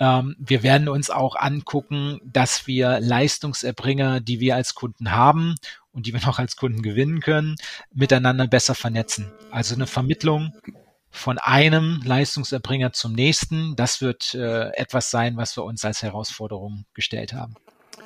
[0.00, 5.54] Ähm, wir werden uns auch angucken, dass wir Leistungserbringer, die wir als Kunden haben
[5.92, 7.56] und die wir noch als Kunden gewinnen können,
[7.92, 9.30] miteinander besser vernetzen.
[9.50, 10.54] Also eine Vermittlung
[11.12, 16.86] von einem Leistungserbringer zum nächsten, das wird äh, etwas sein, was wir uns als Herausforderung
[16.94, 17.54] gestellt haben.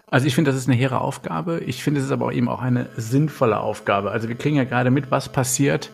[0.08, 1.60] Also ich finde, das ist eine hehre Aufgabe.
[1.60, 4.10] Ich finde, es ist aber eben auch eine sinnvolle Aufgabe.
[4.10, 5.90] Also wir kriegen ja gerade mit, was passiert,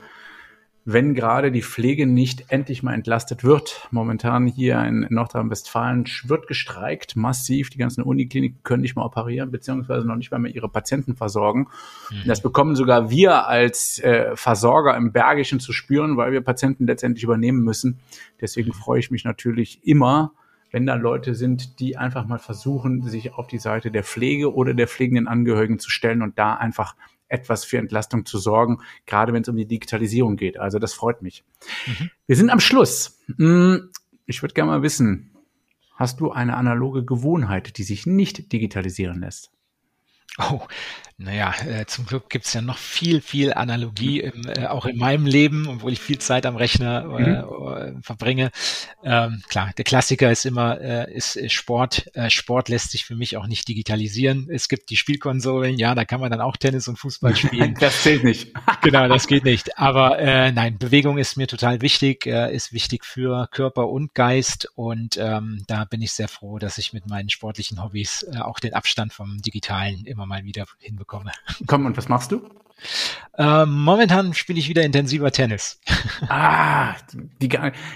[0.84, 3.86] wenn gerade die Pflege nicht endlich mal entlastet wird.
[3.92, 7.70] Momentan hier in Nordrhein-Westfalen wird gestreikt, massiv.
[7.70, 11.68] Die ganzen Unikliniken können nicht mal operieren, beziehungsweise noch nicht mal mehr ihre Patienten versorgen.
[12.10, 12.26] Mhm.
[12.26, 17.22] Das bekommen sogar wir als äh, Versorger im Bergischen zu spüren, weil wir Patienten letztendlich
[17.22, 18.00] übernehmen müssen.
[18.40, 18.74] Deswegen mhm.
[18.74, 20.32] freue ich mich natürlich immer,
[20.72, 24.74] wenn da Leute sind, die einfach mal versuchen, sich auf die Seite der Pflege oder
[24.74, 26.96] der pflegenden Angehörigen zu stellen und da einfach
[27.32, 30.58] etwas für Entlastung zu sorgen, gerade wenn es um die Digitalisierung geht.
[30.58, 31.44] Also das freut mich.
[31.86, 32.10] Mhm.
[32.26, 33.20] Wir sind am Schluss.
[33.36, 33.90] Hm,
[34.26, 35.34] ich würde gerne mal wissen,
[35.94, 39.50] hast du eine analoge Gewohnheit, die sich nicht digitalisieren lässt?
[40.38, 40.62] Oh,
[41.22, 45.26] naja, äh, zum Glück gibt's ja noch viel, viel Analogie, im, äh, auch in meinem
[45.26, 48.02] Leben, obwohl ich viel Zeit am Rechner äh, mhm.
[48.02, 48.50] verbringe.
[49.04, 52.10] Ähm, klar, der Klassiker ist immer äh, ist, ist Sport.
[52.14, 54.48] Äh, Sport lässt sich für mich auch nicht digitalisieren.
[54.50, 57.74] Es gibt die Spielkonsolen, ja, da kann man dann auch Tennis und Fußball spielen.
[57.80, 58.52] das zählt nicht.
[58.82, 59.78] genau, das geht nicht.
[59.78, 64.68] Aber äh, nein, Bewegung ist mir total wichtig, äh, ist wichtig für Körper und Geist
[64.74, 68.58] und ähm, da bin ich sehr froh, dass ich mit meinen sportlichen Hobbys äh, auch
[68.58, 71.32] den Abstand vom Digitalen immer mal wieder hinbekomme bekomme.
[71.66, 72.40] Komm, und was machst du?
[73.38, 75.80] Äh, momentan spiele ich wieder intensiver Tennis.
[76.28, 76.94] ah,
[77.40, 77.48] die,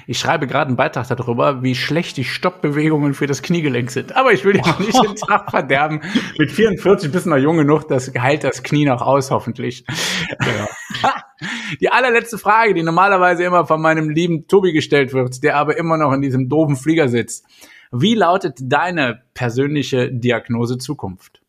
[0.07, 4.15] ich schreibe gerade einen Beitrag darüber, wie schlecht die Stoppbewegungen für das Kniegelenk sind.
[4.15, 6.03] Aber ich will dir noch nicht den Tag verderben.
[6.39, 9.85] Mit 44 bist du noch jung genug, das heilt das Knie noch aus, hoffentlich.
[10.41, 11.13] Ja.
[11.81, 15.97] die allerletzte Frage, die normalerweise immer von meinem lieben Tobi gestellt wird, der aber immer
[15.97, 17.45] noch in diesem doofen Flieger sitzt.
[17.91, 21.41] Wie lautet deine persönliche Diagnose Zukunft?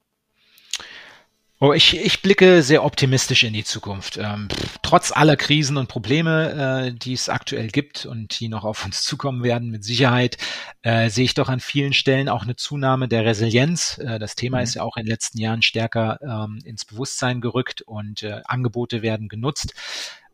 [1.60, 4.18] Oh, ich, ich blicke sehr optimistisch in die Zukunft.
[4.18, 4.48] Ähm,
[4.84, 9.02] trotz aller Krisen und Probleme, äh, die es aktuell gibt und die noch auf uns
[9.02, 10.38] zukommen werden, mit Sicherheit,
[10.84, 13.98] äh, sehe ich doch an vielen Stellen auch eine Zunahme der Resilienz.
[13.98, 14.64] Äh, das Thema mhm.
[14.66, 19.02] ist ja auch in den letzten Jahren stärker ähm, ins Bewusstsein gerückt und äh, Angebote
[19.02, 19.74] werden genutzt.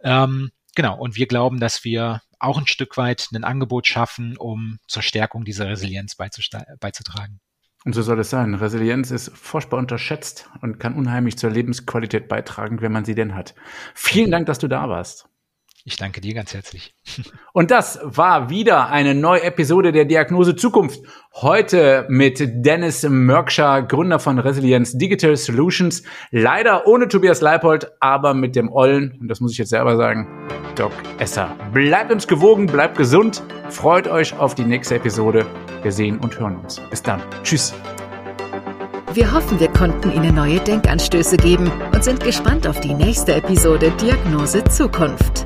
[0.03, 4.77] Ähm, genau, und wir glauben, dass wir auch ein Stück weit ein Angebot schaffen, um
[4.87, 7.39] zur Stärkung dieser Resilienz beizutragen.
[7.85, 8.53] Und so soll es sein.
[8.53, 13.55] Resilienz ist furchtbar unterschätzt und kann unheimlich zur Lebensqualität beitragen, wenn man sie denn hat.
[13.93, 15.27] Vielen Dank, dass du da warst.
[15.85, 16.95] Ich danke dir ganz herzlich.
[17.53, 21.01] Und das war wieder eine neue Episode der Diagnose Zukunft.
[21.33, 26.03] Heute mit Dennis Mörkscher, Gründer von Resilienz Digital Solutions.
[26.31, 30.47] Leider ohne Tobias Leipold, aber mit dem Ollen, und das muss ich jetzt selber sagen,
[30.75, 31.53] Doc Esser.
[31.73, 35.45] Bleibt uns gewogen, bleibt gesund, freut euch auf die nächste Episode.
[35.83, 36.81] Wir sehen und hören uns.
[36.89, 37.21] Bis dann.
[37.43, 37.73] Tschüss.
[39.13, 43.91] Wir hoffen, wir konnten Ihnen neue Denkanstöße geben und sind gespannt auf die nächste Episode
[44.01, 45.45] Diagnose Zukunft.